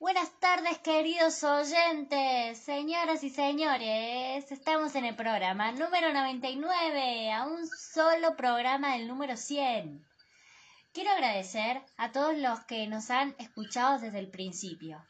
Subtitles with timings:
[0.00, 4.50] Buenas tardes, queridos oyentes, señoras y señores.
[4.50, 10.04] Estamos en el programa número 99, a un solo programa del número 100.
[10.92, 15.02] Quiero agradecer a todos los que nos han escuchado desde el principio.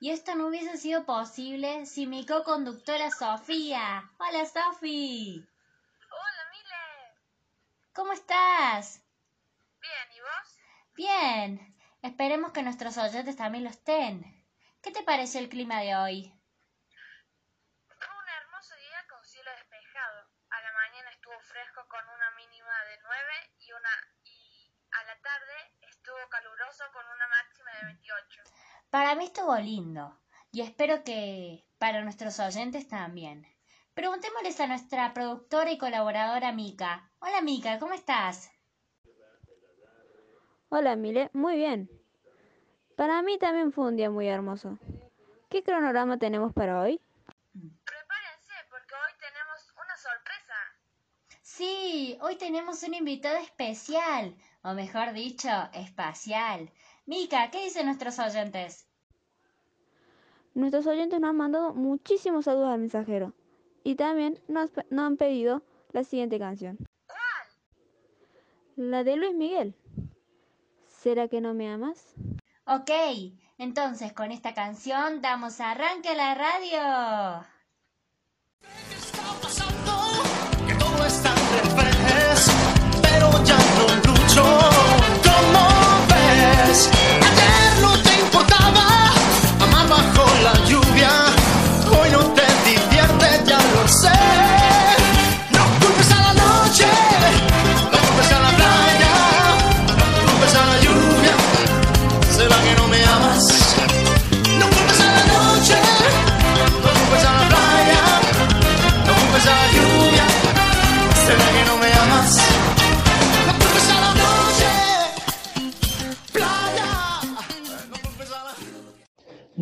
[0.00, 4.10] Y esto no hubiese sido posible sin mi co-conductora Sofía.
[4.18, 5.46] Hola, Sofi.
[6.10, 7.20] Hola, Mile.
[7.92, 9.02] ¿Cómo estás?
[9.78, 10.56] Bien, ¿y vos?
[10.96, 11.79] Bien.
[12.02, 14.24] Esperemos que nuestros oyentes también lo estén.
[14.82, 16.32] ¿Qué te pareció el clima de hoy?
[17.86, 20.30] Fue un hermoso día con cielo despejado.
[20.48, 23.22] A la mañana estuvo fresco con una mínima de 9
[23.58, 23.90] y una
[24.24, 28.42] y a la tarde estuvo caluroso con una máxima de 28.
[28.88, 30.18] Para mí estuvo lindo
[30.50, 33.46] y espero que para nuestros oyentes también.
[33.92, 37.12] Preguntémosles a nuestra productora y colaboradora Mica.
[37.18, 38.50] Hola Mica, ¿cómo estás?
[40.72, 41.90] Hola, Mile, muy bien.
[42.94, 44.78] Para mí también fue un día muy hermoso.
[45.48, 47.00] ¿Qué cronograma tenemos para hoy?
[47.52, 50.54] Prepárense porque hoy tenemos una sorpresa.
[51.42, 56.70] Sí, hoy tenemos un invitado especial, o mejor dicho, espacial.
[57.04, 58.86] Mica, ¿qué dicen nuestros oyentes?
[60.54, 63.34] Nuestros oyentes nos han mandado muchísimos saludos al mensajero
[63.82, 66.78] y también nos, nos han pedido la siguiente canción.
[67.08, 67.48] ¿Cuál?
[68.76, 69.74] La de Luis Miguel.
[71.02, 72.14] ¿Será que no me amas?
[72.66, 72.90] Ok,
[73.56, 77.46] entonces con esta canción damos arranque a la radio.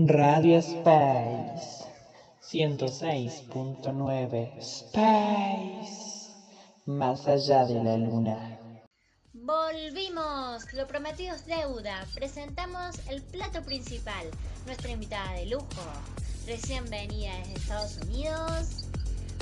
[0.06, 1.84] Radio Space
[2.40, 6.30] 106.9 Space
[6.86, 8.60] Más allá de la luna.
[9.32, 12.06] Volvimos, lo prometido es deuda.
[12.14, 14.30] Presentamos el plato principal,
[14.66, 15.66] nuestra invitada de lujo,
[16.46, 18.86] recién venida desde Estados Unidos,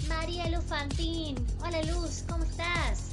[0.08, 1.36] María Luz Fantín.
[1.62, 3.05] Hola Luz, ¿cómo estás?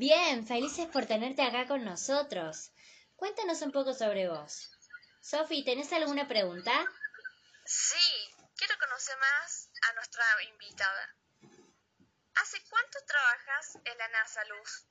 [0.00, 2.72] Bien, felices por tenerte acá con nosotros.
[3.16, 4.70] Cuéntanos un poco sobre vos.
[5.20, 6.72] Sofi, ¿tenés alguna pregunta?
[7.66, 11.16] Sí, quiero conocer más a nuestra invitada.
[12.34, 14.86] ¿Hace cuánto trabajas en la NASA, Luz?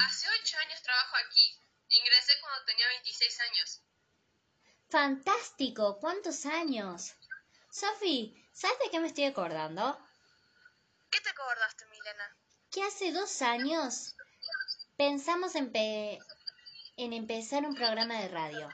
[0.00, 1.56] Hace ocho años trabajo aquí.
[1.88, 3.82] Ingresé cuando tenía 26 años.
[4.90, 7.14] Fantástico, ¿cuántos años?
[7.70, 10.04] Sofi, ¿sabes de qué me estoy acordando?
[11.08, 12.36] ¿Qué te acordaste, Milena?
[12.76, 14.12] Que hace dos años
[14.98, 16.20] pensamos en, pe-
[16.98, 18.68] en empezar un programa de radio.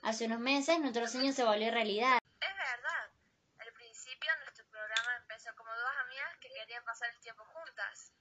[0.00, 2.16] Hace unos meses nuestro sueño se volvió realidad.
[2.40, 3.10] Es verdad.
[3.58, 8.12] Al principio nuestro programa empezó como dos amigas que querían pasar el tiempo juntas.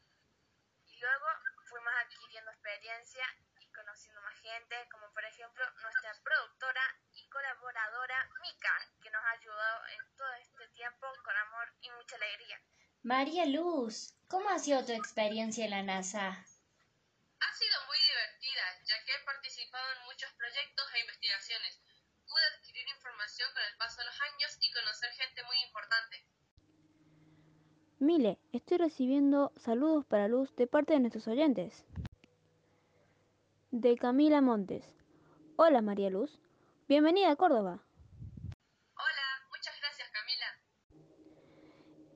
[0.88, 1.25] Y luego
[1.69, 3.25] fuimos adquiriendo experiencia
[3.62, 6.84] y conociendo más gente, como por ejemplo nuestra productora
[7.14, 12.18] y colaboradora Mika, que nos ha ayudado en todo este tiempo con amor y mucha
[12.18, 12.59] alegría.
[13.05, 16.25] María Luz, ¿cómo ha sido tu experiencia en la NASA?
[16.27, 21.79] Ha sido muy divertida, ya que he participado en muchos proyectos e investigaciones.
[22.27, 26.25] Pude adquirir información con el paso de los años y conocer gente muy importante.
[27.99, 31.85] Mile, estoy recibiendo saludos para Luz de parte de nuestros oyentes.
[33.69, 34.83] De Camila Montes.
[35.57, 36.39] Hola María Luz.
[36.87, 37.83] Bienvenida a Córdoba.
[38.95, 40.66] Hola, muchas gracias Camila.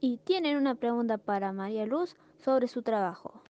[0.02, 3.44] Y tienen una pregunta para María Luz sobre su trabajo.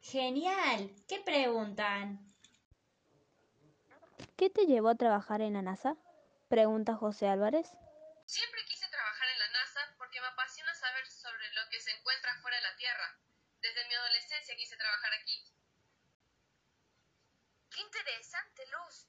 [0.00, 2.18] Genial, ¿qué preguntan?
[4.36, 5.96] ¿Qué te llevó a trabajar en la NASA?
[6.48, 7.68] Pregunta José Álvarez.
[8.24, 12.34] Siempre quise trabajar en la NASA porque me apasiona saber sobre lo que se encuentra
[12.40, 13.18] fuera de la Tierra.
[13.60, 15.44] Desde mi adolescencia quise trabajar aquí.
[17.70, 19.06] ¡Qué interesante, Luz!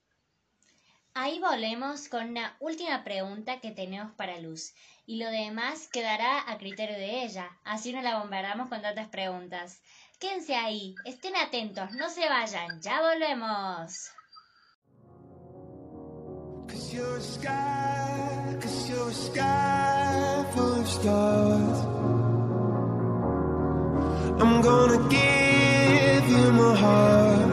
[1.14, 4.74] Ahí volvemos con una última pregunta que tenemos para Luz.
[5.12, 7.50] Y lo demás quedará a criterio de ella.
[7.66, 9.81] Así no la bombardeamos con tantas preguntas.
[10.22, 14.10] Quédense ahí, estén atentos, no se vayan, ya volvemos.
[24.40, 25.10] I'm gonna
[26.30, 27.52] you my heart.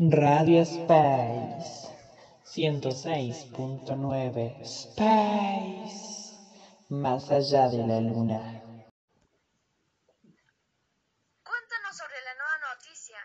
[0.00, 1.90] Radio Space
[2.46, 6.38] 106.9 Space
[6.86, 8.38] Más allá de la luna.
[11.42, 13.18] Cuéntanos sobre la nueva noticia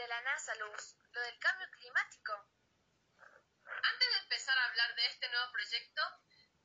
[0.00, 2.32] de la NASA, Luz, lo del cambio climático.
[3.68, 6.00] Antes de empezar a hablar de este nuevo proyecto,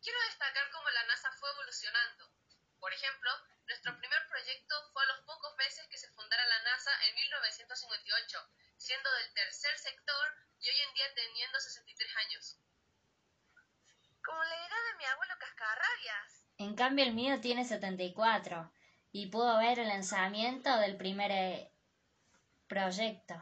[0.02, 2.32] quiero destacar cómo la NASA fue evolucionando.
[2.80, 3.30] Por ejemplo,
[3.68, 8.40] nuestro primer proyecto fue a los pocos meses que se fundara la NASA en 1958,
[8.82, 10.28] siendo del tercer sector
[10.60, 12.58] y hoy en día teniendo 63 años.
[14.24, 16.46] Como la edad de mi abuelo Cascarrabias.
[16.58, 18.74] En cambio el mío tiene 74
[19.12, 21.72] y pudo ver el lanzamiento del primer eh,
[22.68, 23.36] proyecto.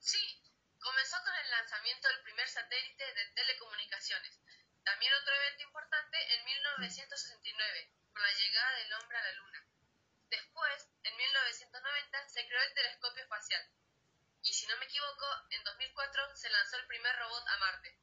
[0.00, 0.42] Sí,
[0.80, 4.40] comenzó con el lanzamiento del primer satélite de telecomunicaciones.
[4.82, 9.57] También otro evento importante en 1969, con la llegada del hombre a la Luna.
[12.38, 13.62] Después, en 1990, se creó el telescopio espacial.
[14.42, 17.98] Y si no me equivoco, en 2004 se lanzó el primer robot a Marte.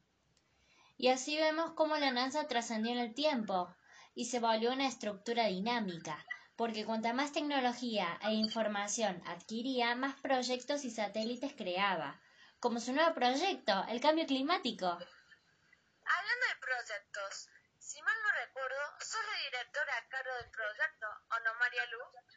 [0.98, 3.74] Y así vemos cómo la NASA trascendió en el tiempo
[4.14, 6.24] y se volvió una estructura dinámica,
[6.56, 12.20] porque cuanta más tecnología e información adquiría, más proyectos y satélites creaba,
[12.60, 14.86] como su nuevo proyecto, el cambio climático.
[14.86, 17.48] Hablando de proyectos,
[17.78, 22.35] si mal no recuerdo, sos la directora a cargo del proyecto, ¿o no, María Luz?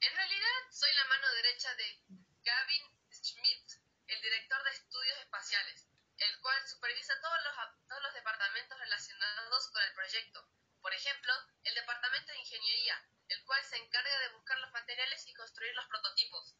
[0.00, 2.02] En realidad, soy la mano derecha de
[2.42, 3.66] Gavin Schmidt,
[4.06, 7.54] el director de estudios espaciales, el cual supervisa todos los,
[7.88, 10.48] todos los departamentos relacionados con el proyecto.
[10.80, 11.32] Por ejemplo,
[11.64, 15.86] el departamento de ingeniería, el cual se encarga de buscar los materiales y construir los
[15.86, 16.54] prototipos.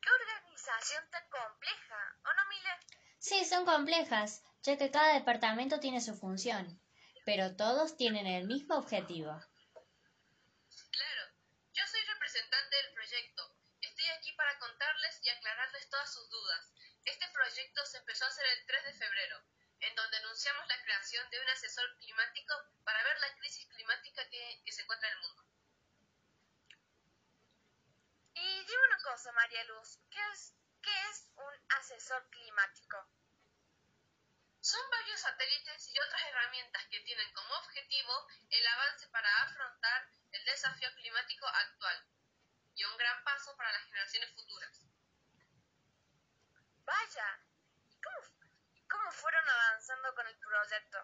[0.00, 2.70] ¿Qué organización tan compleja, ¿o no, Mile?
[3.18, 6.80] Sí, son complejas, ya que cada departamento tiene su función,
[7.26, 9.32] pero todos tienen el mismo objetivo.
[10.90, 11.22] Claro,
[11.72, 13.56] yo soy representante del proyecto.
[13.80, 16.72] Estoy aquí para contarles y aclararles todas sus dudas.
[17.04, 19.42] Este proyecto se empezó a hacer el 3 de febrero,
[19.80, 22.54] en donde anunciamos la creación de un asesor climático
[22.84, 25.44] para ver la crisis climática que, que se encuentra en el mundo.
[28.34, 33.10] Y dime una cosa, María Luz, ¿qué es, qué es un asesor climático?
[34.60, 40.44] Son varios satélites y otras herramientas que tienen como objetivo el avance para afrontar el
[40.44, 42.06] desafío climático actual
[42.74, 44.80] y un gran paso para las generaciones futuras.
[46.84, 47.40] Vaya,
[47.88, 48.18] ¿y cómo,
[48.88, 50.98] cómo fueron avanzando con el proyecto?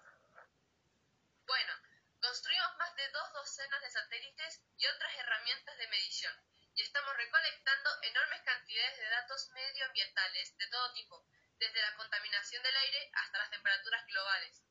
[1.46, 1.72] Bueno,
[2.20, 6.34] construimos más de dos docenas de satélites y otras herramientas de medición
[6.76, 11.24] y estamos recolectando enormes cantidades de datos medioambientales de todo tipo,
[11.58, 14.62] desde la contaminación del aire hasta las temperaturas globales.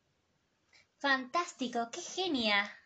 [1.00, 2.80] Fantástico, qué genia.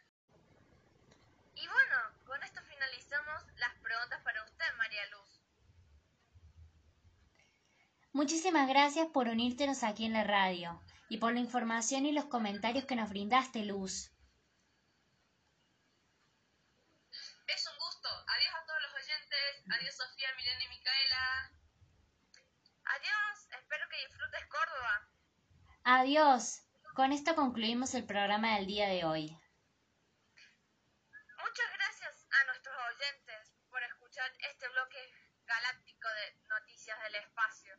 [1.55, 5.41] Y bueno, con esto finalizamos las preguntas para usted, María Luz.
[8.13, 12.85] Muchísimas gracias por unírtenos aquí en la radio y por la información y los comentarios
[12.85, 14.11] que nos brindaste, Luz.
[17.47, 18.07] Es un gusto.
[18.27, 19.75] Adiós a todos los oyentes.
[19.77, 21.51] Adiós Sofía, Milena y Micaela.
[22.85, 25.09] Adiós, espero que disfrutes Córdoba.
[25.83, 26.63] Adiós.
[26.95, 29.37] Con esto concluimos el programa del día de hoy.
[31.49, 33.81] Muchas gracias a nuestros oyentes por
[34.49, 34.97] este bloque
[35.45, 37.73] galáctico de noticias del espacio.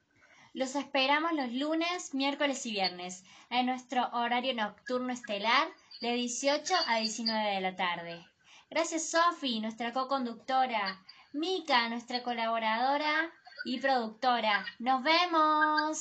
[0.53, 5.69] Los esperamos los lunes, miércoles y viernes en nuestro horario nocturno estelar
[6.01, 8.27] de 18 a 19 de la tarde.
[8.69, 13.33] Gracias Sofi, nuestra co-conductora, Mika, nuestra colaboradora
[13.65, 14.65] y productora.
[14.79, 16.00] Nos vemos.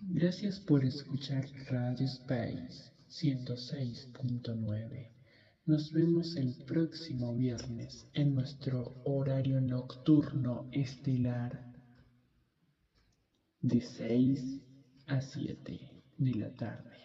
[0.00, 5.10] Gracias por escuchar Radio Space 106.9
[5.64, 11.66] Nos vemos el próximo viernes en nuestro horario nocturno estelar
[13.60, 14.60] de 6
[15.06, 15.80] a 7
[16.16, 16.96] de la tarde.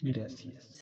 [0.00, 0.72] Gracias.